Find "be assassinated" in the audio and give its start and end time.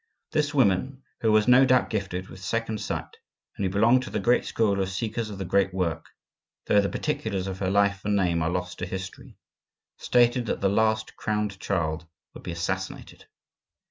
12.41-13.25